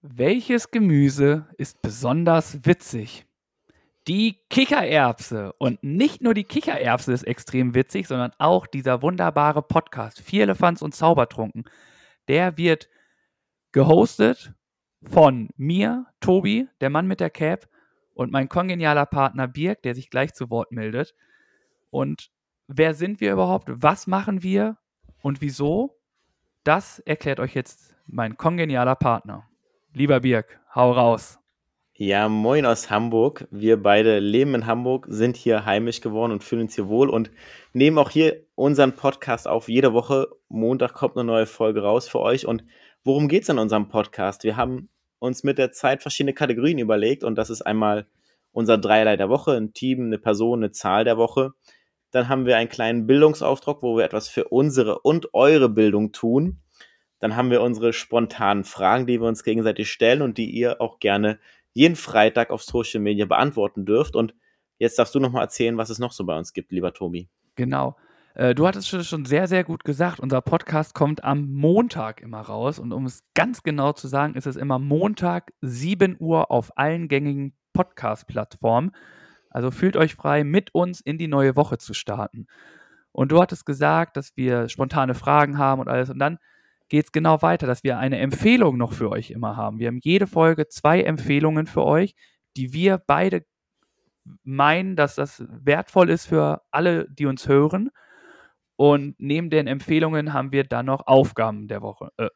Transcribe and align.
Welches 0.00 0.70
Gemüse 0.70 1.48
ist 1.56 1.82
besonders 1.82 2.64
witzig? 2.64 3.26
Die 4.06 4.38
Kichererbse. 4.48 5.52
Und 5.54 5.82
nicht 5.82 6.22
nur 6.22 6.34
die 6.34 6.44
Kichererbse 6.44 7.12
ist 7.12 7.24
extrem 7.24 7.74
witzig, 7.74 8.06
sondern 8.06 8.30
auch 8.38 8.68
dieser 8.68 9.02
wunderbare 9.02 9.60
Podcast 9.60 10.20
Vier 10.20 10.44
Elefants 10.44 10.82
und 10.82 10.94
Zaubertrunken. 10.94 11.64
Der 12.28 12.56
wird 12.56 12.88
gehostet 13.72 14.54
von 15.02 15.48
mir, 15.56 16.06
Tobi, 16.20 16.68
der 16.80 16.90
Mann 16.90 17.08
mit 17.08 17.18
der 17.18 17.30
Cap, 17.30 17.68
und 18.14 18.30
mein 18.30 18.48
kongenialer 18.48 19.06
Partner 19.06 19.48
Birk, 19.48 19.82
der 19.82 19.96
sich 19.96 20.10
gleich 20.10 20.32
zu 20.32 20.48
Wort 20.48 20.70
meldet. 20.70 21.16
Und 21.90 22.30
wer 22.68 22.94
sind 22.94 23.20
wir 23.20 23.32
überhaupt? 23.32 23.66
Was 23.68 24.06
machen 24.06 24.44
wir? 24.44 24.78
Und 25.22 25.40
wieso? 25.40 25.98
Das 26.62 27.00
erklärt 27.00 27.40
euch 27.40 27.56
jetzt 27.56 27.96
mein 28.06 28.36
kongenialer 28.36 28.94
Partner. 28.94 29.47
Lieber 29.98 30.20
Birk, 30.20 30.60
hau 30.76 30.92
raus. 30.92 31.40
Ja, 31.92 32.28
moin 32.28 32.66
aus 32.66 32.88
Hamburg. 32.88 33.48
Wir 33.50 33.82
beide 33.82 34.20
leben 34.20 34.54
in 34.54 34.64
Hamburg, 34.64 35.06
sind 35.08 35.36
hier 35.36 35.66
heimisch 35.66 36.00
geworden 36.00 36.30
und 36.30 36.44
fühlen 36.44 36.62
uns 36.62 36.76
hier 36.76 36.86
wohl 36.86 37.10
und 37.10 37.32
nehmen 37.72 37.98
auch 37.98 38.10
hier 38.10 38.44
unseren 38.54 38.94
Podcast 38.94 39.48
auf. 39.48 39.68
Jede 39.68 39.92
Woche, 39.94 40.28
Montag 40.48 40.94
kommt 40.94 41.16
eine 41.16 41.24
neue 41.24 41.46
Folge 41.46 41.82
raus 41.82 42.06
für 42.06 42.20
euch. 42.20 42.46
Und 42.46 42.62
worum 43.02 43.26
geht 43.26 43.42
es 43.42 43.48
in 43.48 43.58
unserem 43.58 43.88
Podcast? 43.88 44.44
Wir 44.44 44.56
haben 44.56 44.88
uns 45.18 45.42
mit 45.42 45.58
der 45.58 45.72
Zeit 45.72 46.00
verschiedene 46.00 46.32
Kategorien 46.32 46.78
überlegt 46.78 47.24
und 47.24 47.34
das 47.34 47.50
ist 47.50 47.62
einmal 47.62 48.06
unser 48.52 48.78
Dreierlei 48.78 49.16
der 49.16 49.30
Woche, 49.30 49.56
ein 49.56 49.72
Team, 49.72 50.04
eine 50.04 50.18
Person, 50.18 50.60
eine 50.60 50.70
Zahl 50.70 51.02
der 51.02 51.16
Woche. 51.16 51.54
Dann 52.12 52.28
haben 52.28 52.46
wir 52.46 52.56
einen 52.56 52.68
kleinen 52.68 53.08
Bildungsauftrag, 53.08 53.82
wo 53.82 53.96
wir 53.96 54.04
etwas 54.04 54.28
für 54.28 54.44
unsere 54.44 55.00
und 55.00 55.34
eure 55.34 55.68
Bildung 55.68 56.12
tun. 56.12 56.60
Dann 57.20 57.36
haben 57.36 57.50
wir 57.50 57.62
unsere 57.62 57.92
spontanen 57.92 58.64
Fragen, 58.64 59.06
die 59.06 59.20
wir 59.20 59.28
uns 59.28 59.42
gegenseitig 59.42 59.90
stellen 59.90 60.22
und 60.22 60.38
die 60.38 60.50
ihr 60.50 60.80
auch 60.80 60.98
gerne 61.00 61.38
jeden 61.72 61.96
Freitag 61.96 62.50
auf 62.50 62.62
Social 62.62 63.00
Media 63.00 63.26
beantworten 63.26 63.84
dürft. 63.84 64.16
Und 64.16 64.34
jetzt 64.78 64.98
darfst 64.98 65.14
du 65.14 65.20
noch 65.20 65.32
mal 65.32 65.42
erzählen, 65.42 65.76
was 65.76 65.90
es 65.90 65.98
noch 65.98 66.12
so 66.12 66.24
bei 66.24 66.36
uns 66.36 66.52
gibt, 66.52 66.72
lieber 66.72 66.92
Tobi. 66.92 67.28
Genau. 67.56 67.96
Äh, 68.34 68.54
du 68.54 68.66
hattest 68.66 68.88
schon 68.88 69.24
sehr, 69.24 69.48
sehr 69.48 69.64
gut 69.64 69.84
gesagt, 69.84 70.20
unser 70.20 70.40
Podcast 70.40 70.94
kommt 70.94 71.24
am 71.24 71.52
Montag 71.52 72.20
immer 72.20 72.40
raus. 72.40 72.78
Und 72.78 72.92
um 72.92 73.04
es 73.04 73.24
ganz 73.34 73.62
genau 73.62 73.92
zu 73.92 74.06
sagen, 74.06 74.34
ist 74.34 74.46
es 74.46 74.56
immer 74.56 74.78
Montag, 74.78 75.52
7 75.60 76.16
Uhr 76.20 76.50
auf 76.50 76.76
allen 76.78 77.08
gängigen 77.08 77.54
Podcast-Plattformen. 77.72 78.92
Also 79.50 79.70
fühlt 79.70 79.96
euch 79.96 80.14
frei, 80.14 80.44
mit 80.44 80.74
uns 80.74 81.00
in 81.00 81.18
die 81.18 81.28
neue 81.28 81.56
Woche 81.56 81.78
zu 81.78 81.94
starten. 81.94 82.46
Und 83.12 83.32
du 83.32 83.40
hattest 83.40 83.66
gesagt, 83.66 84.16
dass 84.16 84.36
wir 84.36 84.68
spontane 84.68 85.14
Fragen 85.14 85.58
haben 85.58 85.80
und 85.80 85.88
alles. 85.88 86.10
Und 86.10 86.20
dann 86.20 86.38
geht 86.88 87.06
es 87.06 87.12
genau 87.12 87.42
weiter, 87.42 87.66
dass 87.66 87.84
wir 87.84 87.98
eine 87.98 88.18
Empfehlung 88.18 88.76
noch 88.76 88.92
für 88.92 89.10
euch 89.10 89.30
immer 89.30 89.56
haben. 89.56 89.78
Wir 89.78 89.88
haben 89.88 90.00
jede 90.02 90.26
Folge 90.26 90.68
zwei 90.68 91.02
Empfehlungen 91.02 91.66
für 91.66 91.84
euch, 91.84 92.14
die 92.56 92.72
wir 92.72 92.98
beide 92.98 93.44
meinen, 94.42 94.96
dass 94.96 95.14
das 95.14 95.44
wertvoll 95.48 96.10
ist 96.10 96.26
für 96.26 96.62
alle, 96.70 97.08
die 97.10 97.26
uns 97.26 97.48
hören. 97.48 97.90
Und 98.76 99.16
neben 99.18 99.50
den 99.50 99.66
Empfehlungen 99.66 100.32
haben 100.32 100.52
wir 100.52 100.64
dann 100.64 100.86
noch 100.86 101.06
Aufgaben 101.06 101.68
der 101.68 101.82
Woche. 101.82 102.10
Äh, 102.16 102.28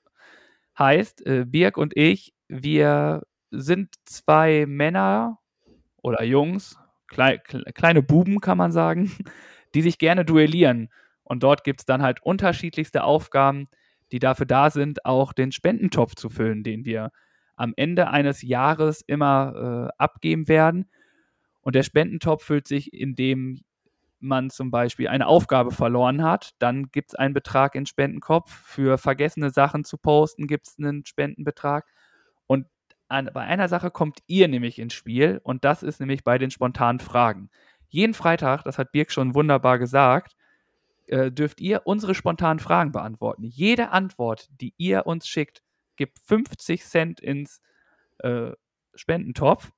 heißt, 0.79 1.25
äh, 1.27 1.45
Birg 1.47 1.77
und 1.77 1.97
ich, 1.97 2.35
wir 2.49 3.23
sind 3.51 3.95
zwei 4.07 4.67
Männer 4.67 5.39
oder 6.03 6.25
Jungs, 6.25 6.79
klei 7.07 7.39
kleine 7.39 8.03
Buben 8.03 8.41
kann 8.41 8.59
man 8.59 8.73
sagen, 8.73 9.11
die 9.75 9.83
sich 9.83 9.99
gerne 9.99 10.25
duellieren. 10.25 10.91
Und 11.23 11.43
dort 11.43 11.65
gibt 11.65 11.81
es 11.81 11.87
dann 11.87 12.03
halt 12.03 12.23
unterschiedlichste 12.23 13.05
Aufgaben, 13.05 13.69
die 14.13 14.19
dafür 14.19 14.47
da 14.47 14.71
sind, 14.71 15.05
auch 15.05 15.33
den 15.33 15.53
Spendentopf 15.53 16.15
zu 16.15 16.29
füllen, 16.29 16.63
den 16.63 16.85
wir 16.85 17.11
am 17.57 17.73
Ende 17.77 18.09
eines 18.09 18.43
Jahres 18.43 19.03
immer 19.03 19.91
äh, 19.91 20.03
abgeben 20.03 20.49
werden. 20.49 20.89
Und 21.63 21.75
der 21.75 21.83
Spendentopf 21.83 22.45
füllt 22.45 22.69
sich, 22.69 22.93
indem 22.93 23.63
man 24.21 24.51
zum 24.51 24.71
Beispiel 24.71 25.09
eine 25.09 25.27
Aufgabe 25.27 25.73
verloren 25.73 26.23
hat. 26.23 26.51
Dann 26.59 26.91
gibt 26.91 27.11
es 27.11 27.15
einen 27.15 27.35
Betrag 27.35 27.75
in 27.75 27.87
Spendenkopf. 27.87 28.53
Für 28.53 28.99
vergessene 28.99 29.51
Sachen 29.51 29.85
zu 29.85 29.99
posten 29.99 30.47
gibt 30.47 30.69
es 30.69 30.79
einen 30.79 31.05
Spendenbetrag. 31.05 31.87
Und 32.47 32.67
an, 33.09 33.31
bei 33.33 33.43
einer 33.43 33.69
Sache 33.69 33.91
kommt 33.91 34.21
ihr 34.27 34.49
nämlich 34.49 34.79
ins 34.79 34.95
Spiel 34.95 35.41
und 35.43 35.65
das 35.65 35.83
ist 35.83 36.01
nämlich 36.01 36.25
bei 36.25 36.39
den 36.39 36.51
spontanen 36.51 37.01
Fragen. 37.01 37.51
Jeden 37.89 38.15
Freitag, 38.15 38.63
das 38.65 38.79
hat 38.79 38.93
Birk 38.93 39.13
schon 39.13 39.35
wunderbar 39.35 39.79
gesagt, 39.79 40.35
äh, 41.13 41.31
dürft 41.31 41.61
ihr 41.61 41.83
unsere 41.85 42.15
spontanen 42.15 42.59
Fragen 42.59 42.91
beantworten. 42.91 43.45
Jede 43.45 43.91
Antwort, 43.91 44.49
die 44.61 44.73
ihr 44.79 45.07
uns 45.07 45.29
schickt, 45.29 45.63
gibt 45.97 46.19
50 46.21 46.85
Cent 46.85 47.21
ins 47.21 47.61
äh, 48.21 48.53
Spendentopf. 48.95 49.73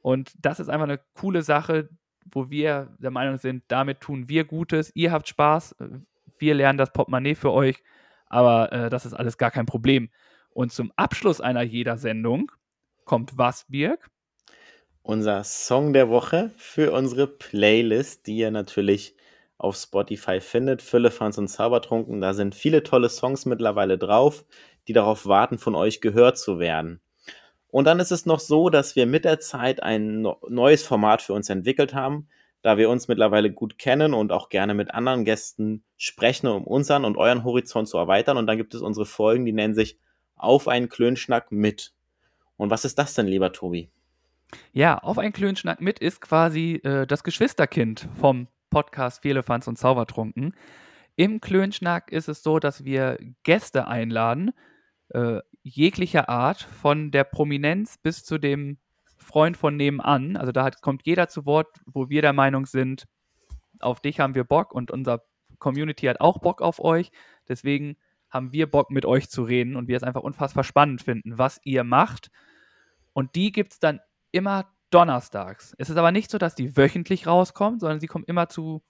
Und 0.00 0.32
das 0.38 0.60
ist 0.60 0.70
einfach 0.70 0.84
eine 0.84 1.00
coole 1.12 1.42
Sache, 1.42 1.90
wo 2.32 2.48
wir 2.48 2.96
der 2.98 3.10
Meinung 3.10 3.36
sind, 3.36 3.64
damit 3.68 4.00
tun 4.00 4.30
wir 4.30 4.44
Gutes. 4.44 4.90
Ihr 4.94 5.12
habt 5.12 5.28
Spaß, 5.28 5.76
wir 6.38 6.54
lernen 6.54 6.78
das 6.78 6.94
Portemonnaie 6.94 7.34
für 7.34 7.52
euch, 7.52 7.82
aber 8.26 8.72
äh, 8.72 8.88
das 8.88 9.04
ist 9.04 9.12
alles 9.12 9.36
gar 9.36 9.50
kein 9.50 9.66
Problem. 9.66 10.08
Und 10.48 10.72
zum 10.72 10.92
Abschluss 10.96 11.42
einer 11.42 11.62
jeder 11.62 11.98
Sendung 11.98 12.50
kommt 13.04 13.36
was, 13.36 13.66
Birg? 13.68 14.10
Unser 15.02 15.44
Song 15.44 15.92
der 15.92 16.08
Woche 16.08 16.52
für 16.56 16.92
unsere 16.92 17.26
Playlist, 17.26 18.26
die 18.26 18.38
ihr 18.38 18.50
natürlich 18.50 19.14
auf 19.64 19.76
Spotify 19.76 20.40
findet. 20.40 20.82
Füllefans 20.82 21.38
und 21.38 21.48
Zaubertrunken. 21.48 22.20
Da 22.20 22.34
sind 22.34 22.54
viele 22.54 22.82
tolle 22.82 23.08
Songs 23.08 23.46
mittlerweile 23.46 23.98
drauf, 23.98 24.44
die 24.86 24.92
darauf 24.92 25.26
warten, 25.26 25.58
von 25.58 25.74
euch 25.74 26.00
gehört 26.00 26.38
zu 26.38 26.58
werden. 26.58 27.00
Und 27.68 27.86
dann 27.86 27.98
ist 27.98 28.12
es 28.12 28.26
noch 28.26 28.38
so, 28.38 28.68
dass 28.68 28.94
wir 28.94 29.06
mit 29.06 29.24
der 29.24 29.40
Zeit 29.40 29.82
ein 29.82 30.28
neues 30.48 30.84
Format 30.84 31.22
für 31.22 31.32
uns 31.32 31.48
entwickelt 31.48 31.94
haben, 31.94 32.28
da 32.62 32.76
wir 32.76 32.88
uns 32.88 33.08
mittlerweile 33.08 33.50
gut 33.50 33.78
kennen 33.78 34.14
und 34.14 34.30
auch 34.30 34.48
gerne 34.48 34.74
mit 34.74 34.94
anderen 34.94 35.24
Gästen 35.24 35.82
sprechen, 35.96 36.46
um 36.46 36.64
unseren 36.64 37.04
und 37.04 37.16
euren 37.16 37.42
Horizont 37.42 37.88
zu 37.88 37.98
erweitern. 37.98 38.36
Und 38.36 38.46
dann 38.46 38.58
gibt 38.58 38.74
es 38.74 38.82
unsere 38.82 39.06
Folgen, 39.06 39.44
die 39.44 39.52
nennen 39.52 39.74
sich 39.74 39.98
Auf 40.36 40.68
einen 40.68 40.88
Klönschnack 40.88 41.50
mit. 41.50 41.94
Und 42.56 42.70
was 42.70 42.84
ist 42.84 42.98
das 42.98 43.14
denn, 43.14 43.26
lieber 43.26 43.52
Tobi? 43.52 43.90
Ja, 44.72 44.98
Auf 44.98 45.18
einen 45.18 45.32
Klönschnack 45.32 45.80
mit 45.80 45.98
ist 45.98 46.20
quasi 46.20 46.80
äh, 46.84 47.06
das 47.06 47.24
Geschwisterkind 47.24 48.08
vom 48.20 48.46
Podcast 48.74 49.22
Vierlefanz 49.22 49.68
und 49.68 49.78
Zaubertrunken. 49.78 50.52
Im 51.14 51.40
Klönschnack 51.40 52.10
ist 52.10 52.28
es 52.28 52.42
so, 52.42 52.58
dass 52.58 52.84
wir 52.84 53.18
Gäste 53.44 53.86
einladen, 53.86 54.50
äh, 55.10 55.42
jeglicher 55.62 56.28
Art, 56.28 56.60
von 56.60 57.12
der 57.12 57.22
Prominenz 57.22 57.98
bis 57.98 58.24
zu 58.24 58.36
dem 58.36 58.78
Freund 59.16 59.56
von 59.56 59.76
nebenan. 59.76 60.36
Also 60.36 60.50
da 60.50 60.64
hat, 60.64 60.82
kommt 60.82 61.02
jeder 61.06 61.28
zu 61.28 61.46
Wort, 61.46 61.68
wo 61.86 62.08
wir 62.08 62.20
der 62.20 62.32
Meinung 62.32 62.66
sind, 62.66 63.06
auf 63.78 64.00
dich 64.00 64.18
haben 64.18 64.34
wir 64.34 64.42
Bock 64.42 64.74
und 64.74 64.90
unser 64.90 65.22
Community 65.60 66.06
hat 66.06 66.20
auch 66.20 66.40
Bock 66.40 66.60
auf 66.60 66.80
euch. 66.80 67.12
Deswegen 67.48 67.96
haben 68.28 68.52
wir 68.52 68.68
Bock, 68.68 68.90
mit 68.90 69.06
euch 69.06 69.30
zu 69.30 69.44
reden 69.44 69.76
und 69.76 69.86
wir 69.86 69.96
es 69.96 70.02
einfach 70.02 70.22
unfassbar 70.22 70.64
spannend 70.64 71.00
finden, 71.00 71.38
was 71.38 71.60
ihr 71.62 71.84
macht. 71.84 72.32
Und 73.12 73.36
die 73.36 73.52
gibt 73.52 73.74
es 73.74 73.78
dann 73.78 74.00
immer 74.32 74.73
donnerstags. 74.94 75.74
Es 75.78 75.90
ist 75.90 75.96
aber 75.96 76.12
nicht 76.12 76.30
so, 76.30 76.38
dass 76.38 76.54
die 76.54 76.76
wöchentlich 76.76 77.26
rauskommt, 77.26 77.80
sondern 77.80 78.00
sie 78.00 78.06
kommen 78.06 78.24
immer 78.24 78.48
zu 78.48 78.82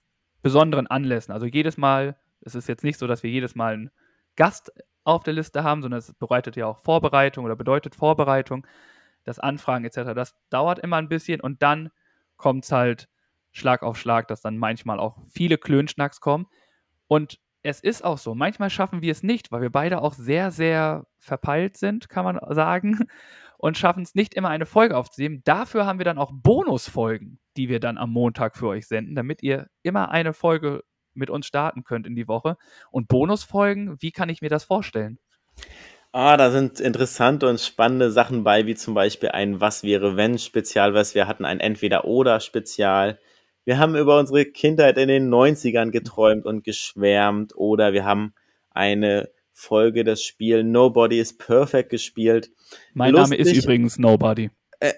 besonderen 0.43 0.85
Anlässen. 0.85 1.33
Also 1.33 1.47
jedes 1.47 1.77
Mal, 1.77 2.15
es 2.41 2.53
ist 2.53 2.69
jetzt 2.69 2.83
nicht 2.83 2.99
so, 2.99 3.07
dass 3.07 3.23
wir 3.23 3.31
jedes 3.31 3.55
Mal 3.55 3.73
einen 3.73 3.91
Gast 4.35 4.71
auf 5.03 5.23
der 5.23 5.33
Liste 5.33 5.63
haben, 5.63 5.81
sondern 5.81 5.97
es 5.97 6.13
bereitet 6.13 6.55
ja 6.55 6.67
auch 6.67 6.79
Vorbereitung 6.79 7.45
oder 7.45 7.55
bedeutet 7.55 7.95
Vorbereitung, 7.95 8.67
das 9.23 9.39
Anfragen 9.39 9.85
etc. 9.85 10.13
Das 10.13 10.35
dauert 10.49 10.79
immer 10.79 10.97
ein 10.97 11.09
bisschen 11.09 11.41
und 11.41 11.63
dann 11.63 11.89
kommt 12.37 12.65
es 12.65 12.71
halt 12.71 13.09
Schlag 13.51 13.81
auf 13.81 13.97
Schlag, 13.97 14.27
dass 14.27 14.41
dann 14.41 14.57
manchmal 14.57 14.99
auch 14.99 15.17
viele 15.29 15.57
Klönschnacks 15.57 16.19
kommen. 16.21 16.45
Und 17.07 17.39
es 17.63 17.79
ist 17.79 18.03
auch 18.03 18.19
so, 18.19 18.35
manchmal 18.35 18.69
schaffen 18.69 19.01
wir 19.01 19.11
es 19.11 19.23
nicht, 19.23 19.51
weil 19.51 19.61
wir 19.61 19.71
beide 19.71 20.01
auch 20.01 20.13
sehr, 20.13 20.51
sehr 20.51 21.07
verpeilt 21.17 21.77
sind, 21.77 22.09
kann 22.09 22.25
man 22.25 22.39
sagen 22.53 23.07
und 23.57 23.77
schaffen 23.77 24.03
es 24.03 24.15
nicht 24.15 24.33
immer 24.33 24.49
eine 24.49 24.65
Folge 24.65 24.97
aufzunehmen. 24.97 25.41
Dafür 25.45 25.85
haben 25.85 25.99
wir 25.99 26.05
dann 26.05 26.17
auch 26.17 26.31
Bonusfolgen, 26.33 27.39
die 27.57 27.69
wir 27.69 27.79
dann 27.79 27.97
am 27.97 28.11
Montag 28.11 28.57
für 28.57 28.67
euch 28.67 28.87
senden, 28.87 29.15
damit 29.15 29.43
ihr 29.43 29.67
immer 29.83 30.09
eine 30.09 30.33
Folge 30.33 30.83
mit 31.13 31.29
uns 31.29 31.45
starten 31.45 31.83
könnt 31.83 32.07
in 32.07 32.15
die 32.15 32.27
Woche. 32.27 32.57
Und 32.91 33.07
Bonusfolgen, 33.07 33.95
wie 34.01 34.11
kann 34.11 34.29
ich 34.29 34.41
mir 34.41 34.49
das 34.49 34.65
vorstellen? 34.65 35.19
Ah, 36.11 36.37
da 36.37 36.49
sind 36.49 36.79
interessante 36.79 37.49
und 37.49 37.59
spannende 37.59 38.09
Sachen 38.09 38.43
bei, 38.45 38.65
wie 38.65 38.75
zum 38.75 38.93
Beispiel 38.93 39.29
ein 39.29 39.59
Was 39.59 39.83
wäre 39.83 40.15
wenn 40.15 40.37
Spezial, 40.39 40.93
was 40.93 41.13
wir 41.13 41.27
hatten, 41.27 41.43
ein 41.43 41.59
Entweder-Oder 41.59 42.39
Spezial. 42.39 43.19
Wir 43.65 43.79
haben 43.79 43.95
über 43.95 44.19
unsere 44.19 44.45
Kindheit 44.45 44.97
in 44.97 45.09
den 45.09 45.29
90ern 45.29 45.91
geträumt 45.91 46.45
und 46.45 46.63
geschwärmt 46.63 47.53
oder 47.55 47.91
wir 47.91 48.05
haben 48.05 48.33
eine 48.69 49.29
Folge 49.57 50.03
das 50.03 50.21
Spiel 50.21 50.65
Nobody 50.65 51.17
is 51.17 51.35
Perfect 51.35 51.89
gespielt. 51.89 52.51
Mein 52.93 53.13
Lustig. 53.13 53.39
Name 53.39 53.49
ist 53.49 53.63
übrigens 53.63 53.97
Nobody. 53.97 54.51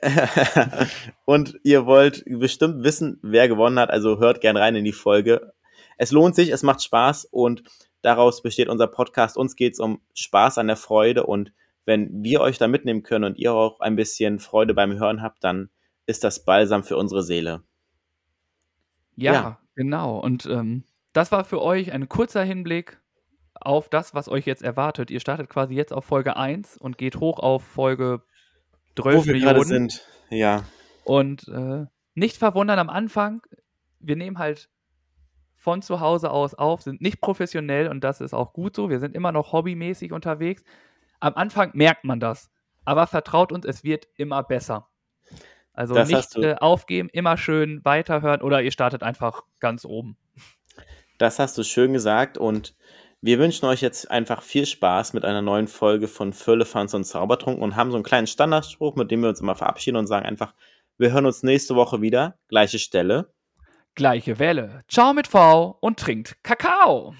und 1.25 1.59
ihr 1.63 1.85
wollt 1.85 2.23
bestimmt 2.25 2.83
wissen, 2.83 3.19
wer 3.21 3.47
gewonnen 3.47 3.77
hat, 3.77 3.91
also 3.91 4.17
hört 4.17 4.41
gern 4.41 4.57
rein 4.57 4.75
in 4.75 4.83
die 4.83 4.91
Folge. 4.91 5.53
Es 5.97 6.11
lohnt 6.11 6.33
sich, 6.33 6.49
es 6.49 6.63
macht 6.63 6.81
Spaß 6.83 7.25
und 7.25 7.63
daraus 8.01 8.41
besteht 8.41 8.67
unser 8.67 8.87
Podcast. 8.87 9.37
Uns 9.37 9.55
geht 9.55 9.73
es 9.73 9.79
um 9.79 10.01
Spaß 10.15 10.57
an 10.57 10.67
der 10.67 10.75
Freude 10.75 11.27
und 11.27 11.53
wenn 11.85 12.23
wir 12.23 12.41
euch 12.41 12.57
da 12.57 12.67
mitnehmen 12.67 13.03
können 13.03 13.25
und 13.25 13.37
ihr 13.37 13.53
auch 13.53 13.79
ein 13.79 13.95
bisschen 13.95 14.39
Freude 14.39 14.73
beim 14.73 14.97
Hören 14.97 15.21
habt, 15.21 15.43
dann 15.43 15.69
ist 16.07 16.23
das 16.23 16.43
Balsam 16.43 16.83
für 16.83 16.97
unsere 16.97 17.21
Seele. 17.21 17.61
Ja, 19.15 19.33
ja. 19.33 19.59
genau. 19.75 20.17
Und 20.17 20.47
ähm, 20.47 20.83
das 21.13 21.31
war 21.31 21.45
für 21.45 21.61
euch 21.61 21.91
ein 21.91 22.09
kurzer 22.09 22.43
Hinblick 22.43 22.99
auf 23.61 23.89
das, 23.89 24.13
was 24.13 24.29
euch 24.29 24.45
jetzt 24.45 24.63
erwartet. 24.63 25.11
Ihr 25.11 25.19
startet 25.19 25.49
quasi 25.49 25.73
jetzt 25.73 25.93
auf 25.93 26.05
Folge 26.05 26.37
1 26.37 26.77
und 26.77 26.97
geht 26.97 27.17
hoch 27.19 27.39
auf 27.39 27.63
Folge 27.63 28.21
12 28.95 29.15
Wo 29.17 29.25
wir 29.25 29.33
Millionen. 29.33 29.53
gerade 29.55 29.65
sind, 29.67 30.07
ja. 30.29 30.63
Und 31.03 31.47
äh, 31.47 31.85
nicht 32.15 32.37
verwundern 32.37 32.79
am 32.79 32.89
Anfang, 32.89 33.41
wir 33.99 34.15
nehmen 34.15 34.37
halt 34.39 34.69
von 35.55 35.81
zu 35.81 35.99
Hause 35.99 36.31
aus 36.31 36.53
auf, 36.53 36.81
sind 36.81 37.01
nicht 37.01 37.19
professionell 37.19 37.89
und 37.89 38.03
das 38.03 38.21
ist 38.21 38.33
auch 38.33 38.53
gut 38.53 38.75
so. 38.75 38.89
Wir 38.89 38.99
sind 38.99 39.15
immer 39.15 39.31
noch 39.31 39.51
hobbymäßig 39.53 40.11
unterwegs. 40.11 40.63
Am 41.19 41.33
Anfang 41.35 41.71
merkt 41.73 42.03
man 42.03 42.19
das, 42.19 42.49
aber 42.85 43.07
vertraut 43.07 43.51
uns, 43.51 43.65
es 43.65 43.83
wird 43.83 44.07
immer 44.15 44.43
besser. 44.43 44.87
Also 45.73 45.93
Das 45.93 46.09
nicht 46.09 46.35
äh, 46.37 46.55
aufgeben, 46.55 47.09
immer 47.11 47.37
schön 47.37 47.83
weiterhören 47.85 48.41
oder 48.41 48.61
ihr 48.61 48.71
startet 48.71 49.03
einfach 49.03 49.43
ganz 49.59 49.85
oben. 49.85 50.17
Das 51.17 51.37
hast 51.37 51.57
du 51.57 51.63
schön 51.63 51.93
gesagt 51.93 52.37
und 52.37 52.75
wir 53.21 53.39
wünschen 53.39 53.65
euch 53.65 53.81
jetzt 53.81 54.11
einfach 54.11 54.41
viel 54.41 54.65
Spaß 54.65 55.13
mit 55.13 55.25
einer 55.25 55.41
neuen 55.41 55.67
Folge 55.67 56.07
von 56.07 56.33
Firlefanz 56.33 56.93
und 56.93 57.03
Zaubertrunken 57.03 57.63
und 57.63 57.75
haben 57.75 57.91
so 57.91 57.97
einen 57.97 58.03
kleinen 58.03 58.27
Standardspruch, 58.27 58.95
mit 58.95 59.09
dem 59.09 59.21
wir 59.21 59.29
uns 59.29 59.41
immer 59.41 59.55
verabschieden 59.55 59.97
und 59.97 60.07
sagen 60.07 60.25
einfach, 60.25 60.53
wir 60.97 61.11
hören 61.11 61.25
uns 61.25 61.43
nächste 61.43 61.75
Woche 61.75 62.01
wieder, 62.01 62.37
gleiche 62.47 62.79
Stelle. 62.79 63.33
Gleiche 63.95 64.37
Welle. 64.37 64.83
Ciao 64.87 65.13
mit 65.13 65.27
V 65.27 65.77
und 65.81 65.99
trinkt 65.99 66.37
Kakao. 66.43 67.15